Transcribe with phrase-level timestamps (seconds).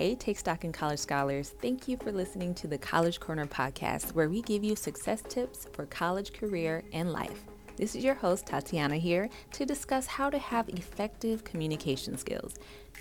[0.00, 1.52] Hey, Take Stock in College Scholars.
[1.60, 5.66] Thank you for listening to the College Corner podcast, where we give you success tips
[5.74, 7.44] for college, career, and life.
[7.76, 12.54] This is your host, Tatiana, here to discuss how to have effective communication skills.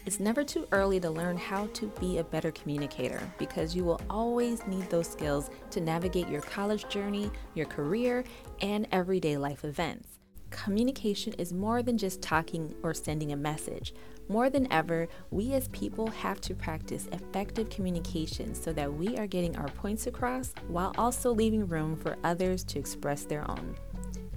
[0.05, 4.01] It's never too early to learn how to be a better communicator because you will
[4.09, 8.25] always need those skills to navigate your college journey, your career,
[8.61, 10.18] and everyday life events.
[10.49, 13.93] Communication is more than just talking or sending a message.
[14.27, 19.27] More than ever, we as people have to practice effective communication so that we are
[19.27, 23.75] getting our points across while also leaving room for others to express their own.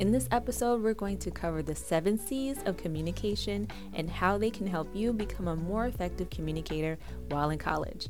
[0.00, 4.50] In this episode, we're going to cover the seven C's of communication and how they
[4.50, 8.08] can help you become a more effective communicator while in college.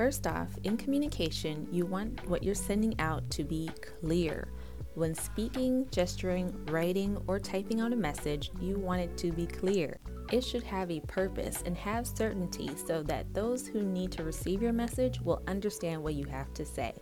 [0.00, 4.48] First off, in communication, you want what you're sending out to be clear.
[4.94, 9.98] When speaking, gesturing, writing, or typing out a message, you want it to be clear.
[10.32, 14.62] It should have a purpose and have certainty so that those who need to receive
[14.62, 16.94] your message will understand what you have to say.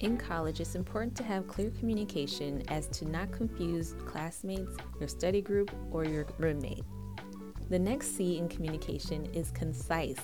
[0.00, 5.40] In college, it's important to have clear communication as to not confuse classmates, your study
[5.40, 6.82] group, or your roommate.
[7.68, 10.18] The next C in communication is concise.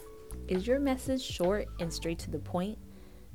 [0.48, 2.78] Is your message short and straight to the point?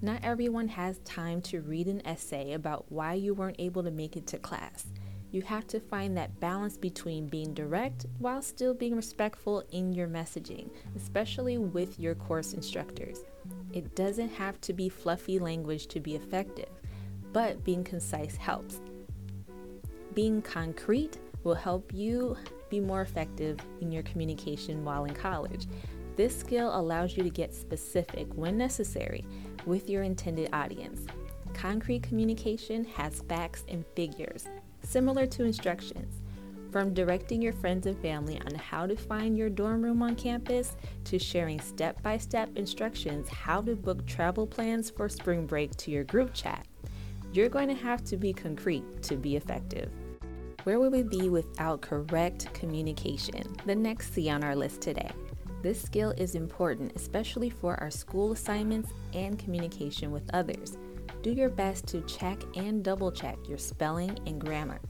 [0.02, 4.16] Not everyone has time to read an essay about why you weren't able to make
[4.16, 4.86] it to class.
[5.32, 10.08] You have to find that balance between being direct while still being respectful in your
[10.08, 13.20] messaging, especially with your course instructors.
[13.74, 16.70] It doesn't have to be fluffy language to be effective,
[17.34, 18.80] but being concise helps.
[20.14, 22.38] Being concrete will help you
[22.70, 25.68] be more effective in your communication while in college.
[26.22, 29.26] This skill allows you to get specific when necessary
[29.66, 31.08] with your intended audience.
[31.56, 34.46] Concrete communication has facts and figures,
[34.84, 36.22] similar to instructions.
[36.72, 40.76] From directing your friends and family on how to find your dorm room on campus
[41.06, 45.90] to sharing step by step instructions how to book travel plans for spring break to
[45.90, 46.68] your group chat,
[47.34, 49.90] you're going to have to be concrete to be effective.
[50.66, 53.42] Where would we be without correct communication?
[53.66, 55.10] The next C on our list today.
[55.62, 60.76] This skill is important, especially for our school assignments and communication with others.
[61.22, 64.82] Do your best to check and double check your spelling and grammar,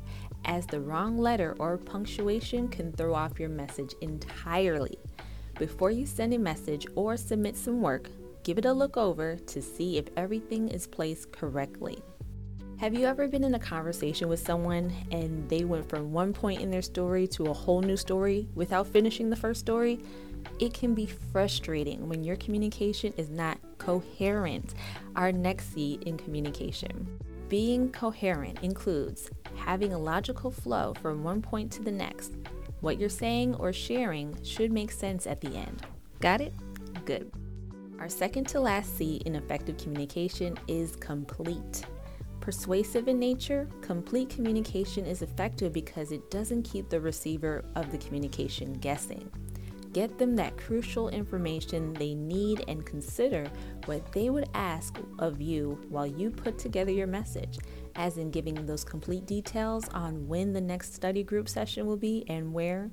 [0.46, 4.98] as the wrong letter or punctuation can throw off your message entirely.
[5.60, 8.10] Before you send a message or submit some work,
[8.44, 12.02] give it a look over to see if everything is placed correctly.
[12.82, 16.62] Have you ever been in a conversation with someone and they went from one point
[16.62, 20.00] in their story to a whole new story without finishing the first story?
[20.58, 24.74] It can be frustrating when your communication is not coherent.
[25.16, 27.08] Our next C in communication.
[27.50, 32.34] Being coherent includes having a logical flow from one point to the next.
[32.80, 35.86] What you're saying or sharing should make sense at the end.
[36.20, 36.56] Got it?
[37.06, 37.32] Good.
[38.00, 41.86] Our second to last C in effective communication is complete.
[42.42, 48.00] Persuasive in nature, complete communication is effective because it doesn't keep the receiver of the
[48.00, 49.32] communication guessing.
[49.94, 53.46] Get them that crucial information they need and consider
[53.86, 57.60] what they would ask of you while you put together your message,
[57.96, 62.24] as in giving those complete details on when the next study group session will be
[62.28, 62.90] and where.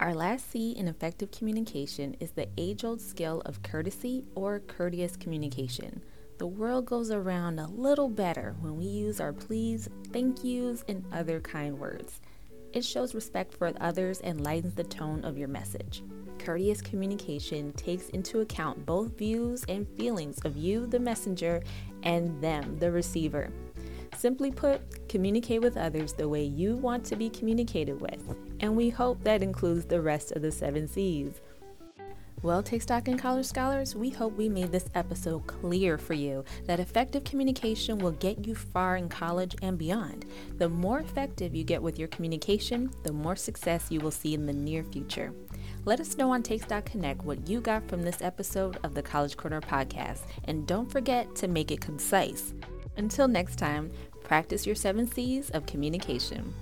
[0.00, 5.14] Our last C in effective communication is the age old skill of courtesy or courteous
[5.16, 6.02] communication.
[6.38, 11.04] The world goes around a little better when we use our please, thank yous, and
[11.12, 12.20] other kind words.
[12.72, 16.04] It shows respect for others and lightens the tone of your message.
[16.38, 21.60] Courteous communication takes into account both views and feelings of you, the messenger,
[22.04, 23.50] and them, the receiver.
[24.16, 28.22] Simply put, communicate with others the way you want to be communicated with,
[28.60, 31.40] and we hope that includes the rest of the seven C's.
[32.40, 36.44] Well, Take Stock in College Scholars, we hope we made this episode clear for you
[36.66, 40.24] that effective communication will get you far in college and beyond.
[40.56, 44.46] The more effective you get with your communication, the more success you will see in
[44.46, 45.32] the near future.
[45.84, 49.02] Let us know on Take Stock Connect what you got from this episode of the
[49.02, 52.54] College Corner podcast, and don't forget to make it concise.
[52.96, 53.90] Until next time,
[54.22, 56.54] practice your seven C's of communication.